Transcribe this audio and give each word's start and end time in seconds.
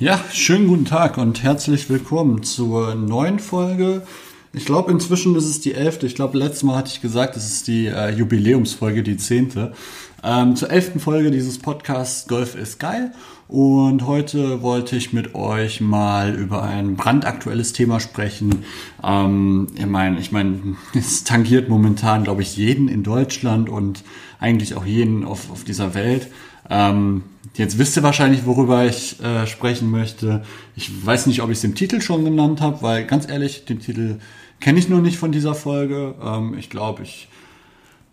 Ja, 0.00 0.18
schönen 0.32 0.66
guten 0.66 0.86
Tag 0.86 1.18
und 1.18 1.42
herzlich 1.42 1.90
willkommen 1.90 2.42
zur 2.42 2.94
neuen 2.94 3.38
Folge. 3.38 4.00
Ich 4.54 4.64
glaube, 4.64 4.90
inzwischen 4.90 5.36
ist 5.36 5.44
es 5.44 5.60
die 5.60 5.74
elfte. 5.74 6.06
Ich 6.06 6.14
glaube, 6.14 6.38
letztes 6.38 6.62
Mal 6.62 6.78
hatte 6.78 6.90
ich 6.90 7.02
gesagt, 7.02 7.36
es 7.36 7.44
ist 7.44 7.68
die 7.68 7.84
äh, 7.84 8.08
Jubiläumsfolge, 8.08 9.02
die 9.02 9.18
zehnte. 9.18 9.74
Ähm, 10.24 10.56
zur 10.56 10.70
elften 10.70 11.00
Folge 11.00 11.30
dieses 11.30 11.58
Podcasts 11.58 12.26
Golf 12.28 12.54
ist 12.54 12.80
geil. 12.80 13.12
Und 13.46 14.06
heute 14.06 14.62
wollte 14.62 14.96
ich 14.96 15.12
mit 15.12 15.34
euch 15.34 15.82
mal 15.82 16.34
über 16.34 16.62
ein 16.62 16.96
brandaktuelles 16.96 17.74
Thema 17.74 18.00
sprechen. 18.00 18.64
Ähm, 19.04 19.66
ich 19.74 19.84
meine, 19.84 20.18
ich 20.18 20.32
meine, 20.32 20.78
es 20.94 21.24
tangiert 21.24 21.68
momentan, 21.68 22.24
glaube 22.24 22.40
ich, 22.40 22.56
jeden 22.56 22.88
in 22.88 23.02
Deutschland 23.02 23.68
und 23.68 24.02
eigentlich 24.38 24.76
auch 24.76 24.86
jeden 24.86 25.26
auf, 25.26 25.50
auf 25.50 25.64
dieser 25.64 25.92
Welt. 25.92 26.28
Ähm, 26.70 27.24
jetzt 27.54 27.78
wisst 27.78 27.96
ihr 27.96 28.02
wahrscheinlich, 28.02 28.46
worüber 28.46 28.84
ich 28.86 29.20
äh, 29.22 29.46
sprechen 29.46 29.90
möchte. 29.90 30.42
Ich 30.76 30.90
weiß 31.04 31.26
nicht, 31.26 31.42
ob 31.42 31.50
ich 31.50 31.58
es 31.58 31.64
im 31.64 31.74
Titel 31.74 32.00
schon 32.00 32.24
genannt 32.24 32.60
habe, 32.60 32.82
weil 32.82 33.04
ganz 33.04 33.28
ehrlich, 33.28 33.64
den 33.64 33.80
Titel 33.80 34.18
kenne 34.60 34.78
ich 34.78 34.88
nur 34.88 35.00
nicht 35.00 35.18
von 35.18 35.32
dieser 35.32 35.54
Folge. 35.54 36.14
Ähm, 36.22 36.56
ich 36.58 36.70
glaube, 36.70 37.02
ich 37.02 37.28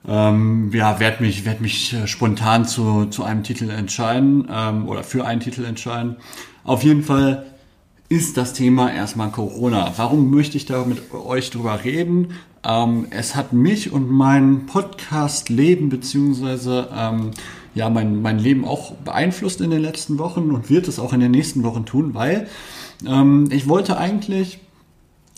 ähm, 0.08 0.72
ja, 0.73 1.00
werde 1.00 1.22
mich, 1.22 1.45
werd 1.45 1.62
mich 1.62 1.94
äh, 1.94 2.08
spontan 2.08 2.66
zu, 2.66 3.05
zu 3.08 3.23
einem 3.23 3.44
Titel 3.44 3.70
entscheiden 3.70 4.48
ähm, 4.50 4.88
oder 4.88 5.04
für 5.04 5.26
einen 5.26 5.42
Titel 5.42 5.66
entscheiden. 5.66 6.16
Auf 6.64 6.84
jeden 6.84 7.04
Fall 7.04 7.45
ist 8.10 8.38
das 8.38 8.54
Thema 8.54 8.92
erstmal 8.92 9.32
Corona. 9.32 9.94
Warum 9.98 10.30
möchte 10.32 10.58
ich 10.58 10.66
da 10.66 10.86
mit 10.86 11.14
euch 11.14 11.50
drüber 11.50 11.84
reden? 11.84 12.30
Ähm, 12.64 13.08
es 13.10 13.36
hat 13.36 13.54
mich 13.54 13.92
und 13.92 14.10
mein 14.10 14.66
Podcast-Leben 14.66 15.90
beziehungsweise 15.90 16.90
ähm, 16.96 17.32
ja 17.76 17.90
mein, 17.90 18.22
mein 18.22 18.40
Leben 18.40 18.66
auch 18.66 18.94
beeinflusst 18.94 19.62
in 19.62 19.72
den 19.72 19.82
letzten 19.82 20.18
Wochen 20.20 20.52
und 20.52 20.70
wird 20.70 20.88
es 20.88 21.00
auch 21.00 21.14
in 21.14 21.20
den 21.20 21.32
nächsten 21.32 21.64
Wochen 21.64 21.86
tun, 21.86 22.14
weil 22.14 22.48
ähm, 23.06 23.50
ich 23.52 23.68
wollte 23.68 23.98
eigentlich 23.98 24.60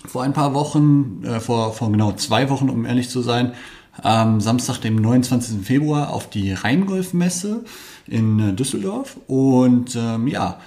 vor 0.06 0.24
ein 0.24 0.34
paar 0.34 0.54
Wochen, 0.54 1.24
äh, 1.24 1.40
vor, 1.40 1.74
vor 1.74 1.92
genau 1.92 2.14
zwei 2.14 2.50
Wochen, 2.50 2.70
um 2.70 2.86
ehrlich 2.86 3.10
zu 3.10 3.22
sein, 3.22 3.54
am 4.02 4.40
Samstag, 4.40 4.80
dem 4.80 4.96
29. 4.96 5.66
Februar 5.66 6.14
auf 6.14 6.30
die 6.30 6.54
Rheingolfmesse 6.54 7.66
in 8.08 8.40
äh, 8.40 8.54
Düsseldorf. 8.54 9.18
Und 9.28 9.96
ähm, 9.96 10.28
ja, 10.28 10.60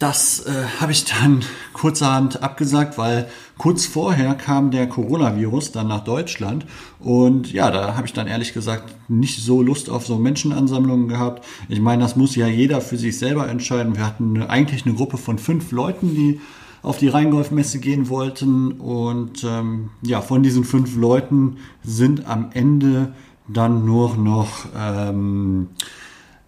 das 0.00 0.46
äh, 0.46 0.50
habe 0.80 0.92
ich 0.92 1.04
dann 1.04 1.44
kurzerhand 1.74 2.42
abgesagt, 2.42 2.96
weil 2.96 3.28
kurz 3.58 3.84
vorher 3.84 4.34
kam 4.34 4.70
der 4.70 4.88
Coronavirus 4.88 5.72
dann 5.72 5.88
nach 5.88 6.04
Deutschland. 6.04 6.64
Und 6.98 7.52
ja, 7.52 7.70
da 7.70 7.96
habe 7.96 8.06
ich 8.06 8.14
dann 8.14 8.26
ehrlich 8.26 8.54
gesagt 8.54 8.94
nicht 9.08 9.44
so 9.44 9.62
Lust 9.62 9.90
auf 9.90 10.06
so 10.06 10.16
Menschenansammlungen 10.16 11.08
gehabt. 11.08 11.44
Ich 11.68 11.80
meine, 11.80 12.02
das 12.02 12.16
muss 12.16 12.34
ja 12.34 12.46
jeder 12.46 12.80
für 12.80 12.96
sich 12.96 13.18
selber 13.18 13.46
entscheiden. 13.48 13.94
Wir 13.94 14.06
hatten 14.06 14.42
eigentlich 14.42 14.86
eine 14.86 14.94
Gruppe 14.94 15.18
von 15.18 15.38
fünf 15.38 15.70
Leuten, 15.70 16.14
die 16.14 16.40
auf 16.82 16.96
die 16.96 17.08
Rheingolfmesse 17.08 17.78
gehen 17.78 18.08
wollten. 18.08 18.72
Und 18.72 19.44
ähm, 19.44 19.90
ja, 20.00 20.22
von 20.22 20.42
diesen 20.42 20.64
fünf 20.64 20.96
Leuten 20.96 21.58
sind 21.84 22.26
am 22.26 22.50
Ende 22.54 23.12
dann 23.48 23.84
nur 23.84 24.16
noch... 24.16 24.64
Ähm, 24.74 25.68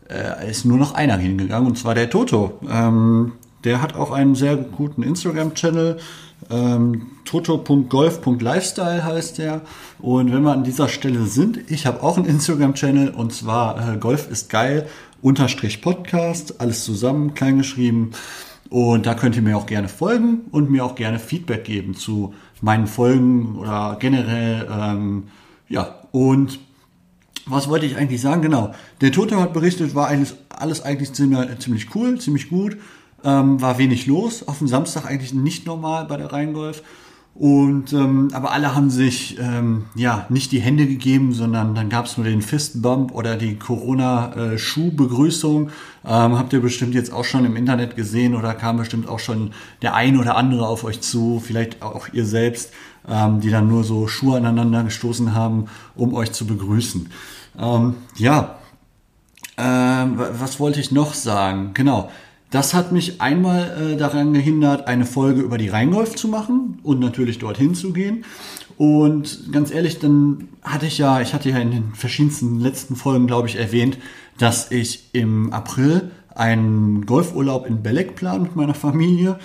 äh, 0.08 0.50
ist 0.50 0.64
nur 0.64 0.78
noch 0.78 0.94
einer 0.94 1.16
hingegangen, 1.16 1.66
und 1.66 1.78
zwar 1.78 1.94
der 1.94 2.10
Toto. 2.10 2.58
Ähm, 2.68 3.32
der 3.64 3.80
hat 3.80 3.94
auch 3.94 4.10
einen 4.10 4.34
sehr 4.34 4.56
guten 4.56 5.02
Instagram-Channel. 5.02 5.98
Ähm, 6.50 7.06
toto.golf.lifestyle 7.24 9.04
heißt 9.04 9.38
der. 9.38 9.62
Und 10.00 10.32
wenn 10.32 10.42
wir 10.42 10.52
an 10.52 10.64
dieser 10.64 10.88
Stelle 10.88 11.26
sind, 11.26 11.70
ich 11.70 11.86
habe 11.86 12.02
auch 12.02 12.16
einen 12.16 12.26
Instagram-Channel 12.26 13.10
und 13.10 13.32
zwar 13.32 13.94
äh, 13.94 13.96
Golf 13.96 14.30
ist 14.30 14.50
geil 14.50 14.88
unterstrich 15.22 15.80
Podcast, 15.80 16.60
alles 16.60 16.84
zusammen, 16.84 17.34
klein 17.34 17.58
geschrieben. 17.58 18.10
Und 18.68 19.06
da 19.06 19.14
könnt 19.14 19.36
ihr 19.36 19.42
mir 19.42 19.56
auch 19.56 19.66
gerne 19.66 19.88
folgen 19.88 20.42
und 20.50 20.70
mir 20.70 20.84
auch 20.84 20.94
gerne 20.94 21.18
Feedback 21.18 21.64
geben 21.64 21.94
zu 21.94 22.34
meinen 22.60 22.86
Folgen 22.86 23.56
oder 23.56 23.96
generell. 24.00 24.66
Ähm, 24.70 25.24
ja, 25.68 26.00
und 26.10 26.58
was 27.46 27.68
wollte 27.68 27.86
ich 27.86 27.96
eigentlich 27.96 28.20
sagen? 28.20 28.42
Genau, 28.42 28.74
der 29.00 29.12
Toto 29.12 29.40
hat 29.40 29.52
berichtet, 29.52 29.94
war 29.94 30.08
eigentlich 30.08 30.34
alles 30.48 30.82
eigentlich 30.82 31.12
ziemlich, 31.12 31.58
ziemlich 31.58 31.94
cool, 31.94 32.18
ziemlich 32.18 32.48
gut 32.48 32.76
ähm, 33.24 33.60
war 33.60 33.78
wenig 33.78 34.06
los. 34.06 34.46
Auf 34.46 34.58
dem 34.58 34.68
Samstag 34.68 35.06
eigentlich 35.06 35.34
nicht 35.34 35.66
normal 35.66 36.06
bei 36.06 36.16
der 36.16 36.32
Rheingolf. 36.32 36.84
Und 37.34 37.94
ähm, 37.94 38.28
aber 38.34 38.52
alle 38.52 38.74
haben 38.74 38.90
sich 38.90 39.38
ähm, 39.38 39.86
ja 39.94 40.26
nicht 40.28 40.52
die 40.52 40.60
Hände 40.60 40.86
gegeben, 40.86 41.32
sondern 41.32 41.74
dann 41.74 41.88
gab 41.88 42.04
es 42.04 42.18
nur 42.18 42.26
den 42.26 42.42
Fistbump 42.42 43.14
oder 43.14 43.36
die 43.36 43.58
Corona-Schuh-Begrüßung. 43.58 45.70
Ähm, 46.04 46.38
habt 46.38 46.52
ihr 46.52 46.60
bestimmt 46.60 46.94
jetzt 46.94 47.10
auch 47.10 47.24
schon 47.24 47.46
im 47.46 47.56
Internet 47.56 47.96
gesehen 47.96 48.34
oder 48.34 48.52
kam 48.52 48.76
bestimmt 48.76 49.08
auch 49.08 49.18
schon 49.18 49.52
der 49.80 49.94
ein 49.94 50.18
oder 50.18 50.36
andere 50.36 50.66
auf 50.66 50.84
euch 50.84 51.00
zu, 51.00 51.42
vielleicht 51.42 51.80
auch 51.80 52.08
ihr 52.12 52.26
selbst, 52.26 52.70
ähm, 53.08 53.40
die 53.40 53.48
dann 53.48 53.66
nur 53.66 53.82
so 53.82 54.08
Schuhe 54.08 54.36
aneinander 54.36 54.84
gestoßen 54.84 55.34
haben, 55.34 55.68
um 55.94 56.12
euch 56.12 56.32
zu 56.32 56.46
begrüßen. 56.46 57.08
Ähm, 57.58 57.94
ja, 58.16 58.58
ähm, 59.56 60.18
was 60.18 60.60
wollte 60.60 60.80
ich 60.80 60.92
noch 60.92 61.14
sagen? 61.14 61.70
Genau. 61.72 62.10
Das 62.52 62.74
hat 62.74 62.92
mich 62.92 63.20
einmal 63.22 63.94
äh, 63.94 63.96
daran 63.96 64.34
gehindert, 64.34 64.86
eine 64.86 65.06
Folge 65.06 65.40
über 65.40 65.56
die 65.56 65.70
Rheingolf 65.70 66.14
zu 66.14 66.28
machen 66.28 66.78
und 66.82 67.00
natürlich 67.00 67.38
dorthin 67.38 67.74
zu 67.74 67.94
gehen. 67.94 68.26
Und 68.76 69.50
ganz 69.52 69.72
ehrlich, 69.72 69.98
dann 69.98 70.48
hatte 70.62 70.84
ich 70.84 70.98
ja, 70.98 71.22
ich 71.22 71.32
hatte 71.32 71.48
ja 71.48 71.56
in 71.56 71.70
den 71.70 71.94
verschiedensten 71.94 72.60
letzten 72.60 72.94
Folgen, 72.94 73.26
glaube 73.26 73.48
ich, 73.48 73.56
erwähnt, 73.56 73.96
dass 74.38 74.70
ich 74.70 75.08
im 75.12 75.50
April 75.50 76.10
einen 76.34 77.06
Golfurlaub 77.06 77.66
in 77.66 77.82
Belek 77.82 78.16
plan 78.16 78.42
mit 78.42 78.54
meiner 78.54 78.74
Familie. 78.74 79.38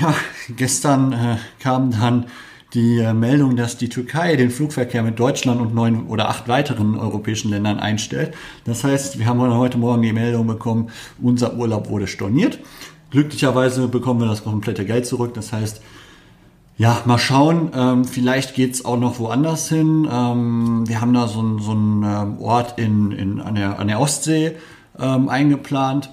Ja, 0.00 0.14
gestern 0.56 1.12
äh, 1.12 1.36
kam 1.58 1.90
dann 1.90 2.26
die 2.74 2.98
äh, 2.98 3.12
Meldung, 3.12 3.56
dass 3.56 3.76
die 3.76 3.88
Türkei 3.88 4.36
den 4.36 4.50
Flugverkehr 4.50 5.02
mit 5.02 5.18
Deutschland 5.18 5.60
und 5.60 5.74
neun 5.74 6.06
oder 6.06 6.28
acht 6.28 6.48
weiteren 6.48 6.96
europäischen 6.96 7.50
Ländern 7.50 7.78
einstellt. 7.80 8.34
Das 8.64 8.84
heißt, 8.84 9.18
wir 9.18 9.26
haben 9.26 9.40
heute 9.40 9.78
Morgen 9.78 10.02
die 10.02 10.12
Meldung 10.12 10.46
bekommen, 10.46 10.90
unser 11.20 11.56
Urlaub 11.56 11.88
wurde 11.90 12.06
storniert. 12.06 12.58
Glücklicherweise 13.10 13.88
bekommen 13.88 14.20
wir 14.20 14.28
das 14.28 14.44
komplette 14.44 14.84
Geld 14.84 15.04
zurück. 15.06 15.34
Das 15.34 15.52
heißt, 15.52 15.82
ja, 16.80 17.02
mal 17.04 17.18
schauen. 17.18 17.72
Ähm, 17.74 18.04
vielleicht 18.04 18.54
geht's 18.54 18.84
auch 18.84 18.98
noch 18.98 19.18
woanders 19.18 19.68
hin. 19.68 20.08
Ähm, 20.10 20.88
wir 20.88 21.00
haben 21.00 21.12
da 21.12 21.28
so, 21.28 21.42
ein, 21.42 21.58
so 21.58 21.72
einen 21.72 22.02
ähm, 22.04 22.40
Ort 22.40 22.78
in, 22.78 23.12
in, 23.12 23.40
an, 23.40 23.56
der, 23.56 23.78
an 23.78 23.88
der 23.88 24.00
Ostsee 24.00 24.52
ähm, 24.98 25.28
eingeplant. 25.28 26.10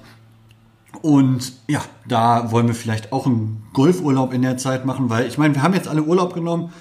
Und 1.08 1.54
ja, 1.70 1.82
da 2.06 2.52
wollen 2.52 2.68
wir 2.68 2.76
vielleicht 2.76 3.14
auch 3.14 3.26
einen 3.26 3.64
Golfurlaub 3.72 4.34
in 4.34 4.42
der 4.42 4.58
Zeit 4.58 4.86
machen, 4.86 5.10
weil 5.10 5.26
ich 5.26 5.38
meine, 5.38 5.56
wir 5.56 5.64
haben 5.64 5.74
jetzt 5.74 5.88
alle 5.88 6.04
Urlaub 6.04 6.34
genommen. 6.34 6.74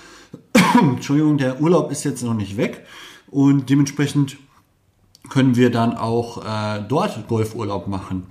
Entschuldigung, 0.82 1.38
der 1.38 1.60
Urlaub 1.60 1.92
ist 1.92 2.02
jetzt 2.02 2.24
noch 2.24 2.34
nicht 2.34 2.56
weg 2.56 2.84
und 3.30 3.70
dementsprechend 3.70 4.36
können 5.28 5.54
wir 5.54 5.70
dann 5.70 5.96
auch 5.96 6.44
äh, 6.44 6.82
dort 6.88 7.28
Golfurlaub 7.28 7.86
machen. 7.86 8.24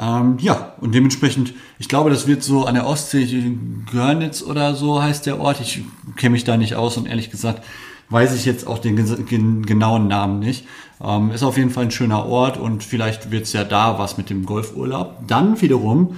Ähm, 0.00 0.36
ja, 0.38 0.74
und 0.80 0.94
dementsprechend, 0.94 1.52
ich 1.80 1.88
glaube, 1.88 2.10
das 2.10 2.28
wird 2.28 2.44
so 2.44 2.66
an 2.66 2.76
der 2.76 2.86
Ostsee, 2.86 3.58
Görnitz 3.90 4.40
oder 4.40 4.76
so 4.76 5.02
heißt 5.02 5.26
der 5.26 5.40
Ort. 5.40 5.60
Ich 5.60 5.82
kenne 6.14 6.34
mich 6.34 6.44
da 6.44 6.56
nicht 6.56 6.76
aus 6.76 6.96
und 6.96 7.06
ehrlich 7.06 7.32
gesagt 7.32 7.64
weiß 8.10 8.34
ich 8.34 8.44
jetzt 8.44 8.66
auch 8.66 8.78
den 8.78 9.66
genauen 9.66 10.08
Namen 10.08 10.38
nicht. 10.38 10.66
Ähm, 11.04 11.30
ist 11.32 11.42
auf 11.42 11.58
jeden 11.58 11.70
Fall 11.70 11.84
ein 11.84 11.90
schöner 11.90 12.26
Ort 12.26 12.56
und 12.56 12.82
vielleicht 12.82 13.30
wird 13.30 13.44
es 13.44 13.52
ja 13.52 13.64
da 13.64 13.98
was 13.98 14.16
mit 14.16 14.30
dem 14.30 14.46
Golfurlaub. 14.46 15.26
Dann 15.26 15.60
wiederum 15.60 16.16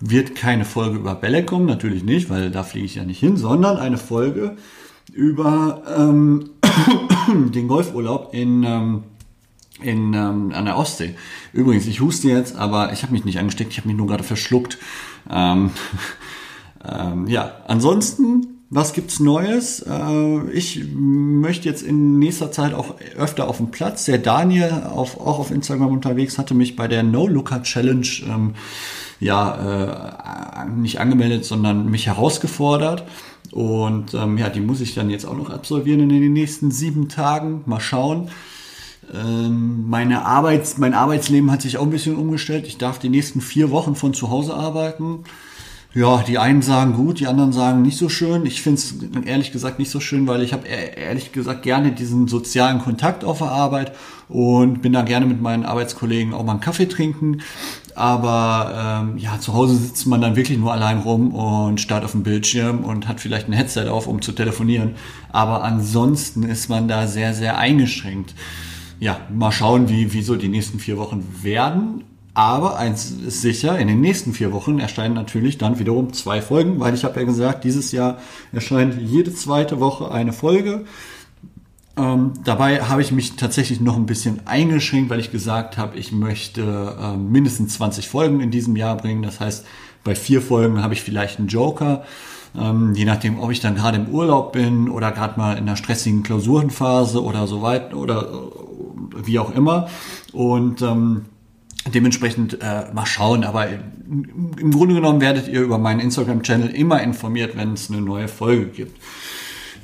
wird 0.00 0.34
keine 0.34 0.64
Folge 0.64 0.96
über 0.96 1.14
Bälle 1.14 1.44
kommen, 1.44 1.66
natürlich 1.66 2.02
nicht, 2.02 2.30
weil 2.30 2.50
da 2.50 2.62
fliege 2.62 2.86
ich 2.86 2.96
ja 2.96 3.04
nicht 3.04 3.20
hin, 3.20 3.36
sondern 3.36 3.76
eine 3.76 3.96
Folge 3.96 4.56
über 5.12 5.82
ähm, 5.96 6.50
den 7.54 7.68
Golfurlaub 7.68 8.34
in, 8.34 8.64
ähm, 8.64 9.04
in, 9.80 10.14
ähm, 10.14 10.52
an 10.52 10.64
der 10.64 10.76
Ostsee. 10.76 11.14
Übrigens, 11.52 11.86
ich 11.86 12.00
huste 12.00 12.28
jetzt, 12.28 12.56
aber 12.56 12.92
ich 12.92 13.02
habe 13.02 13.12
mich 13.12 13.24
nicht 13.24 13.38
angesteckt, 13.38 13.70
ich 13.70 13.78
habe 13.78 13.88
mich 13.88 13.96
nur 13.96 14.08
gerade 14.08 14.24
verschluckt. 14.24 14.78
Ähm, 15.30 15.70
ähm, 16.84 17.28
ja, 17.28 17.52
ansonsten 17.68 18.53
was 18.74 18.92
gibt's 18.92 19.20
Neues? 19.20 19.80
Äh, 19.88 20.50
ich 20.50 20.84
möchte 20.92 21.68
jetzt 21.68 21.82
in 21.82 22.18
nächster 22.18 22.50
Zeit 22.50 22.74
auch 22.74 22.96
öfter 23.16 23.48
auf 23.48 23.58
dem 23.58 23.70
Platz. 23.70 24.04
Der 24.04 24.18
Daniel, 24.18 24.72
auf, 24.90 25.20
auch 25.20 25.38
auf 25.38 25.52
Instagram 25.52 25.92
unterwegs, 25.92 26.38
hatte 26.38 26.54
mich 26.54 26.74
bei 26.74 26.88
der 26.88 27.04
No-Looker 27.04 27.62
Challenge 27.62 28.06
ähm, 28.28 28.54
ja 29.20 30.64
äh, 30.64 30.70
nicht 30.70 30.98
angemeldet, 30.98 31.44
sondern 31.44 31.88
mich 31.88 32.08
herausgefordert. 32.08 33.04
Und 33.52 34.12
ähm, 34.14 34.38
ja, 34.38 34.48
die 34.48 34.60
muss 34.60 34.80
ich 34.80 34.94
dann 34.94 35.08
jetzt 35.08 35.24
auch 35.24 35.36
noch 35.36 35.50
absolvieren 35.50 36.00
in 36.00 36.08
den 36.08 36.32
nächsten 36.32 36.72
sieben 36.72 37.08
Tagen. 37.08 37.62
Mal 37.66 37.78
schauen. 37.78 38.28
Ähm, 39.14 39.88
meine 39.88 40.26
Arbeits-, 40.26 40.78
mein 40.78 40.94
Arbeitsleben 40.94 41.52
hat 41.52 41.62
sich 41.62 41.78
auch 41.78 41.84
ein 41.84 41.90
bisschen 41.90 42.16
umgestellt. 42.16 42.66
Ich 42.66 42.78
darf 42.78 42.98
die 42.98 43.08
nächsten 43.08 43.40
vier 43.40 43.70
Wochen 43.70 43.94
von 43.94 44.14
zu 44.14 44.30
Hause 44.30 44.54
arbeiten 44.54 45.20
Ja, 45.94 46.24
die 46.26 46.38
einen 46.38 46.60
sagen 46.60 46.94
gut, 46.94 47.20
die 47.20 47.28
anderen 47.28 47.52
sagen 47.52 47.82
nicht 47.82 47.96
so 47.96 48.08
schön. 48.08 48.46
Ich 48.46 48.62
finde 48.62 48.80
es 48.80 48.96
ehrlich 49.26 49.52
gesagt 49.52 49.78
nicht 49.78 49.92
so 49.92 50.00
schön, 50.00 50.26
weil 50.26 50.42
ich 50.42 50.52
habe 50.52 50.66
ehrlich 50.66 51.30
gesagt 51.30 51.62
gerne 51.62 51.92
diesen 51.92 52.26
sozialen 52.26 52.80
Kontakt 52.80 53.24
auf 53.24 53.38
der 53.38 53.52
Arbeit 53.52 53.92
und 54.28 54.82
bin 54.82 54.92
da 54.92 55.02
gerne 55.02 55.24
mit 55.24 55.40
meinen 55.40 55.64
Arbeitskollegen 55.64 56.34
auch 56.34 56.42
mal 56.42 56.52
einen 56.52 56.60
Kaffee 56.60 56.86
trinken. 56.86 57.42
Aber 57.94 59.04
ähm, 59.06 59.18
ja, 59.18 59.38
zu 59.38 59.54
Hause 59.54 59.76
sitzt 59.76 60.08
man 60.08 60.20
dann 60.20 60.34
wirklich 60.34 60.58
nur 60.58 60.72
allein 60.72 60.98
rum 60.98 61.32
und 61.32 61.80
starrt 61.80 62.04
auf 62.04 62.10
dem 62.10 62.24
Bildschirm 62.24 62.82
und 62.82 63.06
hat 63.06 63.20
vielleicht 63.20 63.48
ein 63.48 63.52
Headset 63.52 63.86
auf, 63.86 64.08
um 64.08 64.20
zu 64.20 64.32
telefonieren. 64.32 64.96
Aber 65.30 65.62
ansonsten 65.62 66.42
ist 66.42 66.68
man 66.68 66.88
da 66.88 67.06
sehr, 67.06 67.34
sehr 67.34 67.56
eingeschränkt. 67.58 68.34
Ja, 68.98 69.20
mal 69.32 69.52
schauen, 69.52 69.88
wie, 69.88 70.12
wie 70.12 70.22
so 70.22 70.34
die 70.34 70.48
nächsten 70.48 70.80
vier 70.80 70.98
Wochen 70.98 71.24
werden. 71.42 72.02
Aber 72.34 72.76
eins 72.76 73.12
ist 73.12 73.42
sicher, 73.42 73.78
in 73.78 73.86
den 73.86 74.00
nächsten 74.00 74.32
vier 74.32 74.52
Wochen 74.52 74.80
erscheinen 74.80 75.14
natürlich 75.14 75.56
dann 75.56 75.78
wiederum 75.78 76.12
zwei 76.12 76.42
Folgen, 76.42 76.80
weil 76.80 76.92
ich 76.92 77.04
habe 77.04 77.20
ja 77.20 77.26
gesagt, 77.26 77.62
dieses 77.62 77.92
Jahr 77.92 78.18
erscheint 78.52 79.00
jede 79.00 79.32
zweite 79.32 79.78
Woche 79.78 80.10
eine 80.10 80.32
Folge. 80.32 80.84
Ähm, 81.96 82.32
dabei 82.42 82.82
habe 82.82 83.02
ich 83.02 83.12
mich 83.12 83.36
tatsächlich 83.36 83.80
noch 83.80 83.96
ein 83.96 84.06
bisschen 84.06 84.48
eingeschränkt, 84.48 85.10
weil 85.10 85.20
ich 85.20 85.30
gesagt 85.30 85.78
habe, 85.78 85.96
ich 85.96 86.10
möchte 86.10 86.96
äh, 87.00 87.16
mindestens 87.16 87.74
20 87.74 88.08
Folgen 88.08 88.40
in 88.40 88.50
diesem 88.50 88.74
Jahr 88.74 88.96
bringen. 88.96 89.22
Das 89.22 89.38
heißt, 89.38 89.64
bei 90.02 90.16
vier 90.16 90.42
Folgen 90.42 90.82
habe 90.82 90.94
ich 90.94 91.02
vielleicht 91.02 91.38
einen 91.38 91.46
Joker. 91.46 92.02
Ähm, 92.58 92.94
je 92.94 93.04
nachdem, 93.04 93.38
ob 93.38 93.52
ich 93.52 93.60
dann 93.60 93.76
gerade 93.76 93.96
im 93.96 94.08
Urlaub 94.08 94.52
bin 94.52 94.88
oder 94.88 95.12
gerade 95.12 95.38
mal 95.38 95.52
in 95.52 95.68
einer 95.68 95.76
stressigen 95.76 96.24
Klausurenphase 96.24 97.22
oder 97.22 97.46
so 97.46 97.62
weit 97.62 97.94
oder 97.94 98.22
äh, 98.22 99.26
wie 99.26 99.38
auch 99.38 99.54
immer. 99.54 99.88
Und 100.32 100.82
ähm, 100.82 101.26
Dementsprechend 101.92 102.58
äh, 102.62 102.86
mal 102.94 103.04
schauen, 103.04 103.44
aber 103.44 103.68
im, 103.68 104.70
Grunde 104.70 104.94
genommen 104.94 105.20
werdet 105.20 105.48
ihr 105.48 105.60
über 105.60 105.78
meinen 105.78 106.00
Instagram-Channel 106.00 106.70
immer 106.70 107.02
informiert, 107.02 107.56
wenn 107.56 107.74
es 107.74 107.90
eine 107.90 108.00
neue 108.00 108.28
Folge 108.28 108.66
gibt. 108.66 108.98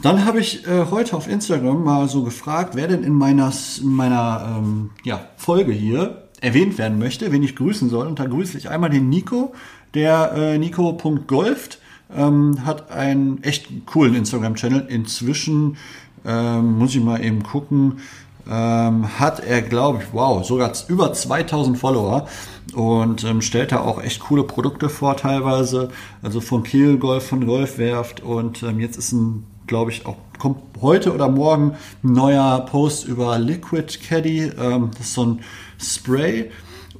Dann 0.00 0.24
habe 0.24 0.40
ich 0.40 0.66
äh, 0.66 0.86
heute 0.90 1.14
auf 1.14 1.28
Instagram 1.28 1.84
mal 1.84 2.08
so 2.08 2.22
gefragt, 2.22 2.74
wer 2.74 2.88
denn 2.88 3.04
in 3.04 3.12
meiner, 3.12 3.52
in 3.82 3.92
meiner 3.92 4.56
ähm, 4.58 4.90
ja, 5.04 5.28
Folge 5.36 5.72
hier 5.72 6.28
erwähnt 6.40 6.78
werden 6.78 6.98
möchte, 6.98 7.32
wen 7.32 7.42
ich 7.42 7.54
grüßen 7.54 7.90
soll. 7.90 8.06
Und 8.06 8.18
da 8.18 8.24
grüße 8.24 8.56
ich 8.56 8.70
einmal 8.70 8.88
den 8.88 9.10
Nico, 9.10 9.54
der 9.92 10.32
äh, 10.34 10.58
Nico.golft 10.58 11.80
ähm, 12.16 12.64
hat 12.64 12.90
einen 12.90 13.42
echt 13.42 13.68
coolen 13.84 14.14
Instagram-Channel. 14.14 14.86
Inzwischen 14.88 15.76
ähm, 16.24 16.78
muss 16.78 16.94
ich 16.94 17.02
mal 17.02 17.22
eben 17.22 17.42
gucken, 17.42 17.98
ähm, 18.48 19.18
hat 19.18 19.40
er, 19.40 19.62
glaube 19.62 20.02
ich, 20.02 20.12
wow, 20.12 20.44
sogar 20.44 20.72
über 20.88 21.12
2000 21.12 21.78
Follower 21.78 22.26
und 22.74 23.24
ähm, 23.24 23.42
stellt 23.42 23.72
da 23.72 23.80
auch 23.80 24.02
echt 24.02 24.20
coole 24.20 24.44
Produkte 24.44 24.88
vor 24.88 25.16
teilweise. 25.16 25.90
Also 26.22 26.40
von 26.40 26.62
Kiel 26.62 26.98
Golf, 26.98 27.26
von 27.26 27.46
Golfwerft 27.46 28.20
und 28.20 28.62
ähm, 28.62 28.80
jetzt 28.80 28.96
ist 28.96 29.12
ein, 29.12 29.46
glaube 29.66 29.90
ich, 29.90 30.06
auch 30.06 30.16
kommt 30.38 30.62
heute 30.80 31.14
oder 31.14 31.28
morgen 31.28 31.76
ein 32.02 32.12
neuer 32.12 32.60
Post 32.60 33.06
über 33.06 33.38
Liquid 33.38 33.98
Caddy. 34.00 34.50
Ähm, 34.58 34.90
das 34.92 35.08
ist 35.08 35.14
so 35.14 35.24
ein 35.24 35.40
Spray 35.78 36.50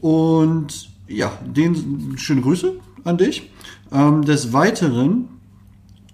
und 0.00 0.90
ja, 1.08 1.32
den 1.44 2.16
schöne 2.18 2.42
Grüße 2.42 2.74
an 3.04 3.16
dich. 3.16 3.50
Ähm, 3.92 4.24
des 4.24 4.52
Weiteren 4.52 5.39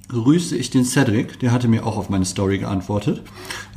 grüße 0.08 0.56
ich 0.56 0.70
den 0.70 0.84
Cedric, 0.84 1.38
der 1.40 1.52
hatte 1.52 1.68
mir 1.68 1.86
auch 1.86 1.96
auf 1.96 2.10
meine 2.10 2.24
Story 2.24 2.58
geantwortet. 2.58 3.22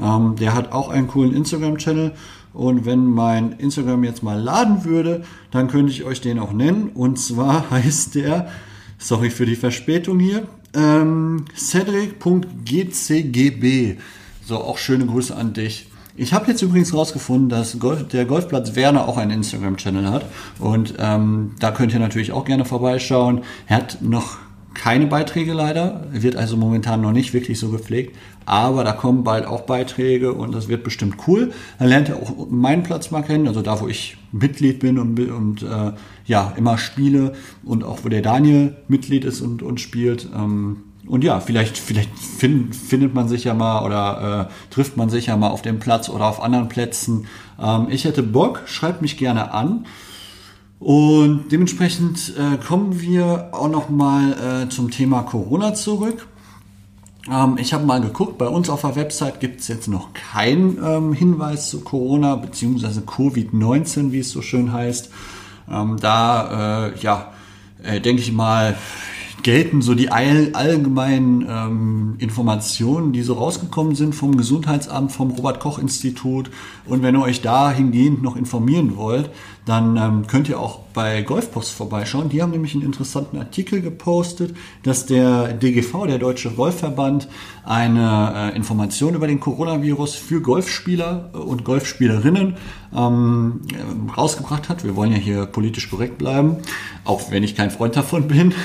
Ähm, 0.01 0.35
der 0.39 0.53
hat 0.53 0.71
auch 0.71 0.89
einen 0.89 1.07
coolen 1.07 1.35
Instagram-Channel 1.35 2.13
und 2.53 2.85
wenn 2.85 3.05
mein 3.05 3.53
Instagram 3.53 4.03
jetzt 4.03 4.21
mal 4.23 4.39
laden 4.39 4.85
würde, 4.85 5.23
dann 5.51 5.67
könnte 5.67 5.91
ich 5.91 6.03
euch 6.03 6.21
den 6.21 6.39
auch 6.39 6.51
nennen. 6.51 6.89
Und 6.93 7.19
zwar 7.19 7.69
heißt 7.71 8.15
der, 8.15 8.49
sorry 8.97 9.29
für 9.29 9.45
die 9.45 9.55
Verspätung 9.55 10.19
hier, 10.19 10.47
ähm, 10.73 11.45
cedric.gcgb. 11.55 13.97
So, 14.45 14.57
auch 14.57 14.77
schöne 14.77 15.05
Grüße 15.05 15.33
an 15.35 15.53
dich. 15.53 15.87
Ich 16.15 16.33
habe 16.33 16.51
jetzt 16.51 16.61
übrigens 16.61 16.93
rausgefunden, 16.93 17.49
dass 17.49 17.79
Golf, 17.79 18.07
der 18.09 18.25
Golfplatz 18.25 18.75
Werner 18.75 19.07
auch 19.07 19.17
einen 19.17 19.31
Instagram-Channel 19.31 20.09
hat. 20.09 20.25
Und 20.59 20.95
ähm, 20.99 21.55
da 21.59 21.71
könnt 21.71 21.93
ihr 21.93 21.99
natürlich 21.99 22.33
auch 22.33 22.43
gerne 22.43 22.65
vorbeischauen. 22.65 23.43
Er 23.67 23.77
hat 23.77 24.01
noch 24.01 24.37
keine 24.79 25.07
Beiträge 25.07 25.51
leider, 25.51 26.05
wird 26.09 26.37
also 26.37 26.55
momentan 26.55 27.01
noch 27.01 27.11
nicht 27.11 27.33
wirklich 27.33 27.59
so 27.59 27.67
gepflegt, 27.67 28.15
aber 28.45 28.85
da 28.85 28.93
kommen 28.93 29.25
bald 29.25 29.45
auch 29.45 29.63
Beiträge 29.63 30.33
und 30.33 30.55
das 30.55 30.69
wird 30.69 30.85
bestimmt 30.85 31.17
cool. 31.27 31.51
Dann 31.79 31.89
lernt 31.89 32.07
ihr 32.07 32.15
auch 32.15 32.47
meinen 32.49 32.83
Platz 32.83 33.11
mal 33.11 33.21
kennen, 33.21 33.49
also 33.49 33.61
da, 33.61 33.81
wo 33.81 33.89
ich 33.89 34.15
Mitglied 34.31 34.79
bin 34.79 34.97
und, 34.97 35.19
und 35.19 35.63
äh, 35.63 35.91
ja, 36.25 36.53
immer 36.55 36.77
spiele 36.77 37.33
und 37.65 37.83
auch 37.83 38.05
wo 38.05 38.09
der 38.09 38.21
Daniel 38.21 38.77
Mitglied 38.87 39.25
ist 39.25 39.41
und, 39.41 39.61
und 39.63 39.81
spielt. 39.81 40.29
Ähm, 40.33 40.77
und 41.05 41.25
ja, 41.25 41.41
vielleicht, 41.41 41.77
vielleicht 41.77 42.17
find, 42.17 42.73
findet 42.73 43.13
man 43.13 43.27
sich 43.27 43.43
ja 43.43 43.53
mal 43.53 43.83
oder 43.83 44.49
äh, 44.49 44.73
trifft 44.73 44.95
man 44.95 45.09
sich 45.09 45.25
ja 45.25 45.35
mal 45.35 45.49
auf 45.49 45.61
dem 45.61 45.79
Platz 45.79 46.07
oder 46.07 46.25
auf 46.25 46.41
anderen 46.41 46.69
Plätzen. 46.69 47.25
Ähm, 47.61 47.87
ich 47.89 48.05
hätte 48.05 48.23
Bock, 48.23 48.61
schreibt 48.65 49.01
mich 49.01 49.17
gerne 49.17 49.51
an. 49.51 49.85
Und 50.79 51.51
dementsprechend 51.51 52.33
äh, 52.37 52.57
kommen 52.57 53.01
wir 53.01 53.49
auch 53.51 53.67
noch 53.67 53.89
mal 53.89 54.63
äh, 54.65 54.69
zum 54.69 54.91
Thema 54.91 55.23
Corona 55.23 55.73
zurück. 55.73 56.27
Ähm, 57.29 57.57
ich 57.59 57.73
habe 57.73 57.85
mal 57.85 57.99
geguckt, 57.99 58.37
bei 58.37 58.47
uns 58.47 58.69
auf 58.69 58.81
der 58.81 58.95
Website 58.95 59.41
gibt 59.41 59.59
es 59.59 59.67
jetzt 59.67 59.89
noch 59.89 60.13
keinen 60.13 60.77
ähm, 60.83 61.13
Hinweis 61.13 61.69
zu 61.69 61.81
Corona 61.81 62.35
bzw. 62.35 63.01
Covid-19, 63.01 64.13
wie 64.13 64.19
es 64.19 64.31
so 64.31 64.41
schön 64.41 64.71
heißt. 64.71 65.11
Ähm, 65.69 65.97
da, 65.99 66.87
äh, 66.87 66.99
ja, 66.99 67.33
äh, 67.83 67.99
denke 67.99 68.21
ich 68.21 68.31
mal, 68.31 68.77
gelten 69.43 69.81
so 69.81 69.95
die 69.95 70.11
all, 70.11 70.51
allgemeinen 70.53 71.45
ähm, 71.49 72.15
Informationen, 72.19 73.13
die 73.13 73.21
so 73.21 73.33
rausgekommen 73.33 73.95
sind 73.95 74.15
vom 74.15 74.37
Gesundheitsamt, 74.37 75.11
vom 75.11 75.31
Robert 75.31 75.59
Koch 75.59 75.79
Institut. 75.79 76.49
Und 76.85 77.03
wenn 77.03 77.15
ihr 77.15 77.21
euch 77.21 77.41
dahingehend 77.41 78.21
noch 78.21 78.35
informieren 78.35 78.95
wollt, 78.97 79.29
dann 79.65 79.97
ähm, 79.97 80.27
könnt 80.27 80.49
ihr 80.49 80.59
auch 80.59 80.79
bei 80.93 81.21
Golfpost 81.21 81.71
vorbeischauen. 81.71 82.29
Die 82.29 82.41
haben 82.41 82.51
nämlich 82.51 82.73
einen 82.73 82.83
interessanten 82.83 83.37
Artikel 83.37 83.81
gepostet, 83.81 84.55
dass 84.81 85.05
der 85.05 85.53
DGV, 85.53 86.07
der 86.07 86.17
Deutsche 86.17 86.49
Golfverband, 86.49 87.27
eine 87.63 88.51
äh, 88.51 88.55
Information 88.55 89.13
über 89.13 89.27
den 89.27 89.39
Coronavirus 89.39 90.15
für 90.15 90.41
Golfspieler 90.41 91.29
und 91.33 91.65
Golfspielerinnen 91.65 92.55
ähm, 92.95 93.61
rausgebracht 94.17 94.69
hat. 94.69 94.83
Wir 94.83 94.95
wollen 94.95 95.11
ja 95.11 95.19
hier 95.19 95.45
politisch 95.45 95.89
korrekt 95.91 96.17
bleiben, 96.17 96.57
auch 97.03 97.29
wenn 97.29 97.43
ich 97.43 97.55
kein 97.55 97.69
Freund 97.69 97.95
davon 97.95 98.27
bin, 98.27 98.55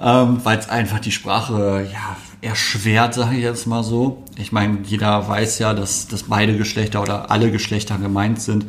ähm, 0.00 0.40
weil 0.44 0.58
es 0.58 0.68
einfach 0.68 1.00
die 1.00 1.12
Sprache 1.12 1.88
ja 1.92 2.16
erschwert, 2.42 3.14
sage 3.14 3.36
ich 3.36 3.42
jetzt 3.42 3.66
mal 3.66 3.82
so. 3.82 4.24
Ich 4.38 4.50
meine, 4.50 4.78
jeder 4.84 5.28
weiß 5.28 5.58
ja, 5.58 5.74
dass, 5.74 6.08
dass 6.08 6.22
beide 6.24 6.56
Geschlechter 6.56 7.02
oder 7.02 7.30
alle 7.30 7.50
Geschlechter 7.50 7.98
gemeint 7.98 8.40
sind 8.40 8.66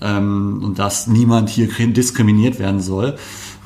ähm, 0.00 0.60
und 0.64 0.78
dass 0.78 1.06
niemand 1.06 1.48
hier 1.48 1.68
diskriminiert 1.68 2.58
werden 2.58 2.80
soll. 2.80 3.16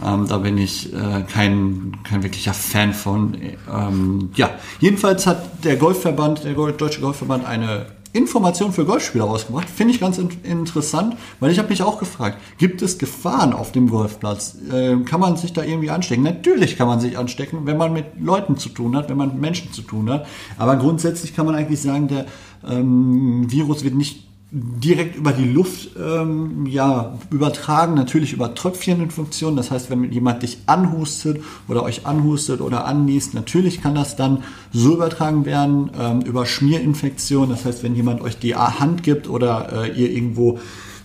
Ähm, 0.05 0.26
da 0.28 0.38
bin 0.38 0.58
ich 0.58 0.93
äh, 0.93 1.25
kein, 1.32 1.96
kein 2.05 2.22
wirklicher 2.22 2.55
Fan 2.55 2.92
von. 2.92 3.37
Ähm, 3.73 4.30
ja, 4.35 4.50
jedenfalls 4.80 5.26
hat 5.26 5.64
der 5.64 5.76
Golfverband, 5.76 6.44
der 6.44 6.52
Deutsche 6.54 7.00
Golfverband 7.00 7.44
eine 7.47 7.87
Informationen 8.12 8.72
für 8.72 8.84
Golfspieler 8.84 9.24
rausgebracht. 9.24 9.68
Finde 9.68 9.94
ich 9.94 10.00
ganz 10.00 10.18
in 10.18 10.30
interessant, 10.42 11.16
weil 11.40 11.50
ich 11.50 11.58
habe 11.58 11.68
mich 11.68 11.82
auch 11.82 11.98
gefragt, 11.98 12.38
gibt 12.58 12.82
es 12.82 12.98
Gefahren 12.98 13.52
auf 13.52 13.72
dem 13.72 13.88
Golfplatz? 13.88 14.56
Äh, 14.72 14.96
kann 15.04 15.20
man 15.20 15.36
sich 15.36 15.52
da 15.52 15.62
irgendwie 15.62 15.90
anstecken? 15.90 16.22
Natürlich 16.22 16.76
kann 16.76 16.88
man 16.88 17.00
sich 17.00 17.18
anstecken, 17.18 17.66
wenn 17.66 17.76
man 17.76 17.92
mit 17.92 18.06
Leuten 18.20 18.56
zu 18.56 18.68
tun 18.68 18.96
hat, 18.96 19.08
wenn 19.08 19.16
man 19.16 19.28
mit 19.28 19.40
Menschen 19.40 19.72
zu 19.72 19.82
tun 19.82 20.10
hat. 20.10 20.26
Aber 20.56 20.76
grundsätzlich 20.76 21.34
kann 21.34 21.46
man 21.46 21.54
eigentlich 21.54 21.80
sagen, 21.80 22.08
der 22.08 22.26
ähm, 22.68 23.50
Virus 23.50 23.84
wird 23.84 23.94
nicht 23.94 24.27
direkt 24.50 25.17
über 25.17 25.33
die 25.33 25.45
Luft 25.45 25.90
ähm, 25.99 26.67
ja, 26.67 27.19
übertragen, 27.31 27.95
natürlich 27.95 28.33
über 28.33 28.55
Tröpfcheninfektionen. 28.55 29.57
Das 29.57 29.71
heißt, 29.71 29.90
wenn 29.90 30.11
jemand 30.11 30.43
dich 30.43 30.59
anhustet 30.64 31.43
oder 31.69 31.83
euch 31.83 32.07
anhustet 32.07 32.62
oder 32.62 32.87
anniest, 32.87 33.35
natürlich 33.35 33.83
kann 33.83 33.95
das 33.95 34.17
dann 34.17 34.43
so 34.73 34.95
übertragen 34.95 35.45
werden 35.45 35.90
ähm, 35.99 36.23
über 36.23 36.47
Schmierinfektionen. 36.47 37.50
Das 37.50 37.67
heißt, 37.67 37.83
wenn 37.83 37.95
jemand 37.95 38.23
euch 38.23 38.38
die 38.38 38.55
Hand 38.55 39.02
gibt 39.02 39.28
oder 39.28 39.85
äh, 39.85 40.00
ihr 40.00 40.11
irgendwo 40.11 40.59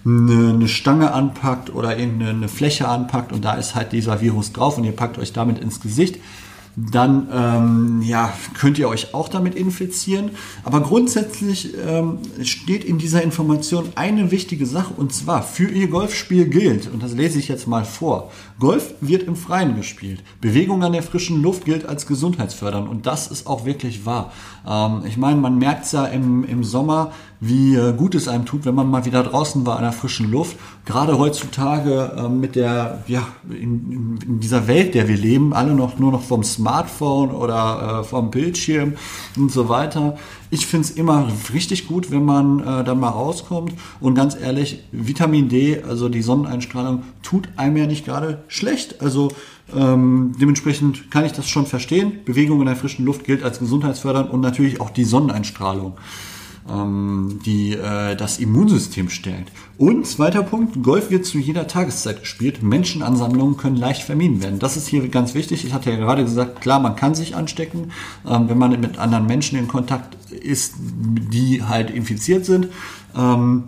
eine, 0.06 0.50
eine 0.54 0.68
Stange 0.70 1.12
anpackt 1.12 1.74
oder 1.74 1.98
irgendeine 1.98 2.48
Fläche 2.48 2.88
anpackt 2.88 3.34
und 3.34 3.44
da 3.44 3.56
ist 3.56 3.76
halt 3.76 3.92
dieser 3.92 4.22
Virus 4.22 4.54
drauf 4.54 4.78
und 4.78 4.86
ihr 4.86 4.92
packt 4.94 5.18
euch 5.18 5.34
damit 5.34 5.60
ins 5.60 5.82
Gesicht, 5.82 6.18
dann 6.76 7.28
ähm, 7.32 8.02
ja, 8.02 8.34
könnt 8.58 8.80
ihr 8.80 8.90
euch 8.90 9.14
auch 9.14 9.30
damit 9.30 9.56
infizieren. 9.56 10.32
Aber 10.64 10.82
grundsätzlich 10.82 11.74
ähm, 11.86 12.20
steht 12.42 12.84
in 12.84 12.98
dieser 12.98 13.22
Information 13.22 13.90
eine 13.96 14.32
wichtige 14.32 14.66
Sache 14.66 14.94
und 14.96 15.14
zwar 15.14 15.44
für 15.44 15.70
ihr 15.70 15.88
Golfspiel 15.88 16.46
gilt, 16.46 16.92
und 16.92 17.04
das 17.04 17.14
lese 17.14 17.40
ich 17.40 17.48
jetzt 17.48 17.68
mal 17.68 17.86
vor, 17.86 18.32
Golf 18.60 18.96
wird 19.02 19.24
im 19.24 19.36
Freien 19.36 19.76
gespielt. 19.76 20.24
Bewegung 20.42 20.84
an 20.84 20.94
der 20.94 21.04
frischen 21.04 21.42
Luft 21.42 21.66
gilt 21.66 21.86
als 21.86 22.08
gesundheitsfördernd 22.08 22.90
und 22.90 23.06
das 23.06 23.28
ist 23.28 23.46
auch 23.46 23.66
wirklich 23.66 24.06
wahr. 24.06 24.32
Ähm, 24.68 25.04
ich 25.06 25.18
meine, 25.18 25.40
man 25.40 25.58
merkt 25.58 25.86
es 25.86 25.92
ja 25.92 26.06
im, 26.06 26.44
im 26.44 26.64
Sommer, 26.64 27.12
wie 27.46 27.76
äh, 27.76 27.94
gut 27.94 28.16
es 28.16 28.28
einem 28.28 28.46
tut, 28.46 28.64
wenn 28.66 28.74
man 28.74 28.90
mal 28.90 29.06
wieder 29.06 29.22
draußen 29.22 29.66
war 29.66 29.76
an 29.76 29.84
der 29.84 29.92
frischen 29.92 30.32
Luft. 30.32 30.58
Gerade 30.86 31.18
heutzutage 31.18 32.14
äh, 32.18 32.30
mit 32.30 32.56
der, 32.56 33.04
ja, 33.08 33.28
in, 33.50 34.18
in, 34.26 34.40
dieser 34.40 34.68
Welt, 34.68 34.96
der 34.96 35.08
wir 35.08 35.18
leben, 35.18 35.54
alle 35.54 35.74
noch 35.74 36.00
nur 36.00 36.12
noch 36.12 36.24
vom 36.24 36.44
Smartphone 36.44 37.32
oder 37.32 38.00
äh, 38.00 38.04
vom 38.04 38.32
Bildschirm 38.32 38.94
und 39.36 39.52
so 39.52 39.68
weiter. 39.68 40.16
Ich 40.52 40.68
finde 40.68 40.88
es 40.88 40.92
immer 40.92 41.28
richtig 41.54 41.88
gut, 41.88 42.12
wenn 42.12 42.24
man 42.24 42.60
äh, 42.60 42.84
dann 42.84 43.00
mal 43.00 43.10
rauskommt. 43.10 43.74
Und 44.00 44.16
ganz 44.16 44.38
ehrlich, 44.40 44.84
Vitamin 44.92 45.50
D, 45.50 45.82
also 45.82 46.10
die 46.10 46.22
Sonneneinstrahlung, 46.22 47.04
tut 47.24 47.50
einem 47.58 47.76
ja 47.76 47.88
nicht 47.88 48.06
gerade 48.06 48.44
schlecht. 48.48 49.02
Also 49.02 49.30
ähm, 49.76 50.36
dementsprechend 50.40 51.10
kann 51.10 51.26
ich 51.26 51.32
das 51.32 51.50
schon 51.50 51.66
verstehen. 51.66 52.20
Bewegung 52.26 52.60
in 52.60 52.68
der 52.68 52.76
frischen 52.76 53.06
Luft 53.06 53.24
gilt 53.24 53.44
als 53.44 53.60
gesundheitsfördernd 53.60 54.32
und 54.32 54.42
natürlich 54.42 54.80
auch 54.82 54.90
die 54.90 55.06
Sonneneinstrahlung, 55.06 55.94
ähm, 56.70 57.40
die 57.46 57.74
äh, 57.74 58.16
das 58.16 58.40
Immunsystem 58.40 59.10
stärkt. 59.10 59.52
Und 59.78 60.08
zweiter 60.08 60.44
Punkt, 60.44 60.82
Golf 60.84 61.10
wird 61.10 61.26
zu 61.26 61.38
jeder 61.38 61.68
Tageszeit 61.68 62.22
gespielt. 62.22 62.64
Menschenansammlungen 62.64 63.58
können 63.58 63.76
leicht 63.76 64.04
vermieden 64.04 64.42
werden. 64.42 64.60
Das 64.60 64.78
ist 64.78 64.88
hier 64.88 65.08
ganz 65.10 65.34
wichtig. 65.34 65.66
Ich 65.66 65.74
hatte 65.74 65.92
ja 65.92 65.98
gerade 65.98 66.24
gesagt, 66.24 66.62
klar, 66.62 66.80
man 66.80 66.96
kann 66.96 67.16
sich 67.16 67.36
anstecken, 67.36 67.92
ähm, 68.28 68.48
wenn 68.50 68.58
man 68.58 68.80
mit 68.80 68.98
anderen 68.98 69.26
Menschen 69.26 69.58
in 69.58 69.68
Kontakt 69.68 70.18
ist, 70.32 70.76
die 70.80 71.64
halt 71.64 71.90
infiziert 71.90 72.46
sind. 72.46 72.70
Ähm, 73.16 73.66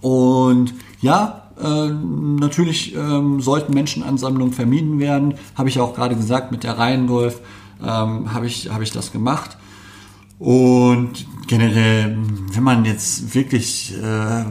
und 0.00 0.74
ja, 1.02 1.50
äh, 1.62 1.90
natürlich 1.90 2.94
ähm, 2.94 3.40
sollten 3.40 3.74
Menschenansammlungen 3.74 4.54
vermieden 4.54 4.98
werden. 4.98 5.34
Habe 5.54 5.68
ich 5.68 5.78
auch 5.80 5.94
gerade 5.94 6.16
gesagt, 6.16 6.52
mit 6.52 6.64
der 6.64 6.78
Reihengolf 6.78 7.40
ähm, 7.82 8.32
habe 8.32 8.46
ich, 8.46 8.70
hab 8.70 8.80
ich 8.80 8.92
das 8.92 9.12
gemacht. 9.12 9.58
Und 10.38 11.26
generell, 11.50 12.16
wenn 12.52 12.62
man 12.62 12.84
jetzt 12.84 13.34
wirklich 13.34 13.92
äh, 14.00 14.44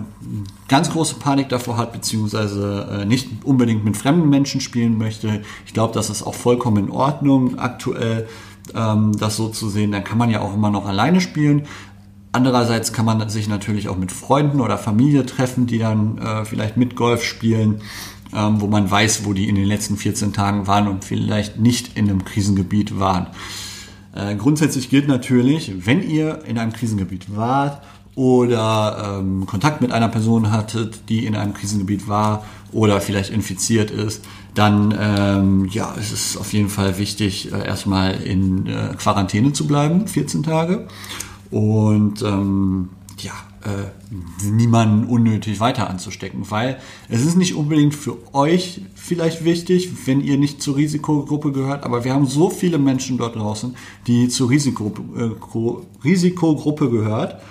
ganz 0.68 0.90
große 0.90 1.16
Panik 1.16 1.48
davor 1.48 1.78
hat, 1.78 1.94
beziehungsweise 1.94 2.90
äh, 2.92 3.06
nicht 3.06 3.30
unbedingt 3.46 3.86
mit 3.86 3.96
fremden 3.96 4.28
Menschen 4.28 4.60
spielen 4.60 4.98
möchte, 4.98 5.42
ich 5.66 5.74
glaube, 5.74 5.94
das 5.94 6.10
ist 6.10 6.24
auch 6.24 6.34
vollkommen 6.34 6.88
in 6.88 6.92
Ordnung 6.92 7.58
aktuell, 7.58 8.28
ähm, 8.76 9.14
das 9.18 9.38
so 9.38 9.48
zu 9.48 9.70
sehen. 9.70 9.94
Dann 9.94 10.04
kann 10.04 10.18
man 10.18 10.30
ja 10.30 10.42
auch 10.42 10.54
immer 10.54 10.72
noch 10.72 10.86
alleine 10.86 11.22
spielen. 11.22 11.68
Andererseits 12.34 12.92
kann 12.92 13.06
man 13.06 13.30
sich 13.30 13.48
natürlich 13.48 13.88
auch 13.88 13.98
mit 13.98 14.12
Freunden 14.12 14.60
oder 14.60 14.78
Familie 14.78 15.26
treffen, 15.26 15.68
die 15.68 15.80
dann 15.80 16.18
äh, 16.18 16.44
vielleicht 16.44 16.76
mit 16.76 16.98
Golf 16.98 17.24
spielen, 17.24 17.80
ähm, 18.36 18.60
wo 18.60 18.68
man 18.68 18.92
weiß, 18.92 19.24
wo 19.24 19.32
die 19.32 19.48
in 19.48 19.56
den 19.56 19.66
letzten 19.66 19.96
14 19.96 20.34
Tagen 20.34 20.68
waren 20.68 20.90
und 20.90 21.06
vielleicht 21.06 21.60
nicht 21.60 21.98
in 21.98 22.10
einem 22.10 22.26
Krisengebiet 22.26 23.00
waren. 23.00 23.28
Äh, 24.20 24.36
grundsätzlich 24.36 24.90
gilt 24.90 25.08
natürlich, 25.08 25.86
wenn 25.86 26.08
ihr 26.08 26.44
in 26.46 26.58
einem 26.58 26.74
Krisengebiet 26.74 27.36
wart 27.36 27.82
oder 28.16 29.20
ähm, 29.20 29.46
Kontakt 29.46 29.82
mit 29.82 29.92
einer 29.92 30.10
Person 30.10 30.52
hattet, 30.52 31.10
die 31.10 31.26
in 31.26 31.36
einem 31.36 31.54
Krisengebiet 31.54 32.08
war 32.08 32.44
oder 32.72 33.00
vielleicht 33.02 33.30
infiziert 33.30 33.92
ist, 33.92 34.26
dann 34.56 34.94
ähm, 35.00 35.66
ja, 35.72 35.94
es 35.98 36.12
ist 36.12 36.38
auf 36.38 36.52
jeden 36.54 36.70
Fall 36.70 36.98
wichtig, 36.98 37.52
äh, 37.54 37.66
erstmal 37.66 38.16
in 38.22 38.68
äh, 38.68 38.96
Quarantäne 38.98 39.54
zu 39.54 39.68
bleiben, 39.68 40.08
14 40.08 40.44
Tage. 40.44 40.88
Und 41.52 42.22
ähm, 42.22 42.90
ja, 43.24 43.34
äh, 43.64 44.46
niemanden 44.46 45.06
unnötig 45.06 45.60
weiter 45.60 45.90
anzustecken, 45.90 46.50
weil 46.50 46.78
es 47.10 47.26
ist 47.26 47.36
nicht 47.36 47.56
unbedingt 47.56 47.96
für 47.96 48.18
euch 48.34 48.82
vielleicht 48.96 49.44
wichtig, 49.44 49.90
wenn 50.06 50.22
ihr 50.22 50.38
nicht 50.38 50.62
zur 50.62 50.78
Risikogruppe 50.78 51.52
gehört, 51.52 51.84
aber 51.84 52.04
wir 52.04 52.14
haben 52.14 52.26
so 52.26 52.50
viele 52.50 52.78
Menschen 52.78 53.18
dort 53.18 53.36
draußen, 53.36 53.76
die 54.08 54.30
zur 54.30 54.50
Risikogruppe, 54.50 55.38
äh, 55.38 56.04
Risikogruppe 56.04 56.90
gehört 56.90 57.42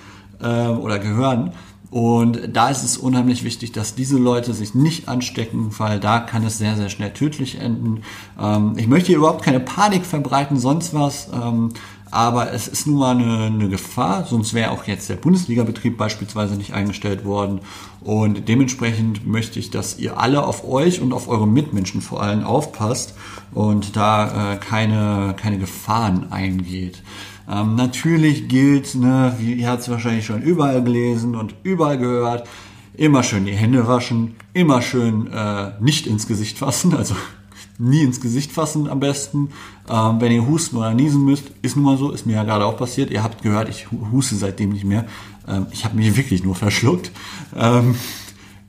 äh, 0.41 0.67
oder 0.67 0.99
gehören. 0.99 1.53
Und 1.91 2.55
da 2.55 2.69
ist 2.69 2.83
es 2.83 2.97
unheimlich 2.97 3.43
wichtig, 3.43 3.71
dass 3.71 3.95
diese 3.95 4.17
Leute 4.17 4.53
sich 4.53 4.75
nicht 4.75 5.07
anstecken, 5.07 5.71
weil 5.79 5.99
da 5.99 6.19
kann 6.19 6.43
es 6.43 6.59
sehr, 6.59 6.75
sehr 6.75 6.89
schnell 6.89 7.11
tödlich 7.13 7.59
enden. 7.59 8.03
Ähm, 8.39 8.73
ich 8.77 8.87
möchte 8.87 9.07
hier 9.07 9.17
überhaupt 9.17 9.43
keine 9.43 9.59
Panik 9.59 10.05
verbreiten, 10.05 10.59
sonst 10.59 10.93
was. 10.93 11.29
Ähm, 11.33 11.69
aber 12.11 12.53
es 12.53 12.67
ist 12.67 12.87
nun 12.87 12.97
mal 12.97 13.15
eine, 13.15 13.45
eine 13.45 13.69
Gefahr, 13.69 14.25
sonst 14.25 14.53
wäre 14.53 14.71
auch 14.71 14.85
jetzt 14.85 15.09
der 15.09 15.15
Bundesliga-Betrieb 15.15 15.97
beispielsweise 15.97 16.55
nicht 16.55 16.73
eingestellt 16.73 17.25
worden. 17.25 17.61
Und 18.01 18.47
dementsprechend 18.47 19.27
möchte 19.27 19.59
ich, 19.59 19.71
dass 19.71 19.99
ihr 19.99 20.17
alle 20.17 20.43
auf 20.43 20.67
euch 20.67 21.01
und 21.01 21.13
auf 21.13 21.27
eure 21.27 21.47
Mitmenschen 21.47 22.01
vor 22.01 22.23
allem 22.23 22.43
aufpasst 22.43 23.13
und 23.53 23.95
da 23.95 24.53
äh, 24.53 24.57
keine, 24.57 25.35
keine 25.37 25.59
Gefahren 25.59 26.31
eingeht. 26.31 27.03
Ähm, 27.49 27.75
natürlich 27.75 28.47
gilt, 28.47 28.95
ne, 28.95 29.35
wie 29.39 29.53
ihr 29.53 29.69
habt 29.69 29.81
es 29.81 29.89
wahrscheinlich 29.89 30.25
schon 30.25 30.41
überall 30.41 30.83
gelesen 30.83 31.35
und 31.35 31.55
überall 31.63 31.97
gehört, 31.97 32.47
immer 32.93 33.23
schön 33.23 33.45
die 33.45 33.53
Hände 33.53 33.87
waschen, 33.87 34.35
immer 34.53 34.81
schön 34.81 35.27
äh, 35.31 35.71
nicht 35.79 36.05
ins 36.05 36.27
Gesicht 36.27 36.57
fassen, 36.57 36.93
also 36.95 37.15
nie 37.79 38.03
ins 38.03 38.21
Gesicht 38.21 38.51
fassen 38.51 38.87
am 38.87 38.99
besten. 38.99 39.49
Ähm, 39.89 40.17
wenn 40.19 40.31
ihr 40.31 40.45
husten 40.45 40.77
oder 40.77 40.93
niesen 40.93 41.23
müsst, 41.23 41.45
ist 41.61 41.75
nun 41.75 41.85
mal 41.85 41.97
so, 41.97 42.11
ist 42.11 42.25
mir 42.25 42.33
ja 42.33 42.43
gerade 42.43 42.65
auch 42.65 42.77
passiert. 42.77 43.09
Ihr 43.09 43.23
habt 43.23 43.41
gehört, 43.41 43.69
ich 43.69 43.87
huste 44.11 44.35
seitdem 44.35 44.69
nicht 44.71 44.85
mehr. 44.85 45.05
Ähm, 45.47 45.67
ich 45.71 45.85
habe 45.85 45.95
mich 45.95 46.15
wirklich 46.15 46.43
nur 46.43 46.55
verschluckt. 46.55 47.11
Ähm, 47.55 47.95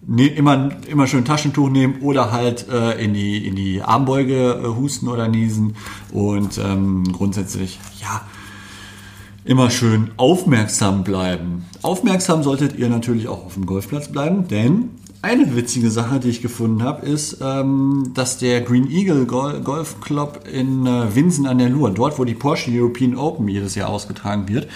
ne, 0.07 0.29
immer, 0.29 0.71
immer 0.89 1.07
schön 1.07 1.25
Taschentuch 1.25 1.69
nehmen 1.69 2.01
oder 2.01 2.33
halt 2.33 2.69
äh, 2.69 3.03
in, 3.03 3.13
die, 3.13 3.47
in 3.47 3.57
die 3.57 3.83
Armbeuge 3.83 4.63
äh, 4.63 4.67
husten 4.69 5.09
oder 5.09 5.29
niesen. 5.29 5.75
Und 6.13 6.59
ähm, 6.59 7.13
grundsätzlich, 7.13 7.81
ja, 8.01 8.23
immer 9.45 9.71
schön 9.71 10.13
aufmerksam 10.17 11.03
bleiben. 11.03 11.65
Aufmerksam 11.83 12.45
solltet 12.45 12.79
ihr 12.79 12.89
natürlich 12.89 13.27
auch 13.27 13.45
auf 13.47 13.55
dem 13.55 13.67
Golfplatz 13.67 14.13
bleiben, 14.13 14.47
denn 14.49 14.91
eine 15.23 15.55
witzige 15.55 15.91
Sache, 15.91 16.19
die 16.19 16.31
ich 16.31 16.41
gefunden 16.41 16.83
habe, 16.83 17.05
ist, 17.05 17.39
ähm, 17.43 18.13
dass 18.15 18.39
der 18.39 18.63
Green 18.63 18.91
Eagle 18.91 19.27
Golf 19.27 20.01
Club 20.01 20.49
in 20.51 20.87
äh, 20.87 21.15
Winsen 21.15 21.47
an 21.47 21.59
der 21.59 21.69
Luhr, 21.69 21.91
dort 21.91 22.19
wo 22.19 22.25
die 22.25 22.35
Porsche 22.35 22.71
European 22.71 23.17
Open 23.17 23.47
jedes 23.49 23.75
Jahr 23.75 23.91
ausgetragen 23.91 24.49
wird, 24.49 24.69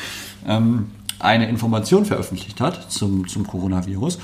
ähm, 0.46 0.90
eine 1.18 1.48
Information 1.48 2.04
veröffentlicht 2.04 2.60
hat 2.60 2.90
zum, 2.92 3.26
zum 3.26 3.46
Coronavirus. 3.46 4.18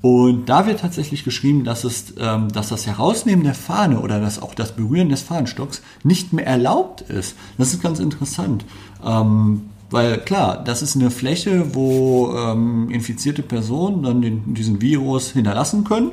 Und 0.00 0.48
da 0.48 0.66
wird 0.66 0.80
tatsächlich 0.80 1.24
geschrieben, 1.24 1.64
dass, 1.64 1.84
es, 1.84 2.14
ähm, 2.18 2.50
dass 2.52 2.68
das 2.68 2.86
Herausnehmen 2.86 3.44
der 3.44 3.54
Fahne 3.54 4.00
oder 4.00 4.20
dass 4.20 4.40
auch 4.40 4.54
das 4.54 4.76
Berühren 4.76 5.08
des 5.08 5.22
Fahnenstocks 5.22 5.82
nicht 6.04 6.32
mehr 6.32 6.46
erlaubt 6.46 7.02
ist. 7.02 7.36
Das 7.58 7.72
ist 7.72 7.82
ganz 7.82 7.98
interessant. 7.98 8.64
Ähm, 9.04 9.62
weil 9.90 10.18
klar, 10.18 10.62
das 10.64 10.82
ist 10.82 10.96
eine 10.96 11.10
Fläche, 11.10 11.74
wo 11.74 12.34
ähm, 12.36 12.90
infizierte 12.90 13.42
Personen 13.42 14.02
dann 14.02 14.20
den, 14.20 14.54
diesen 14.54 14.80
Virus 14.80 15.30
hinterlassen 15.30 15.84
können 15.84 16.12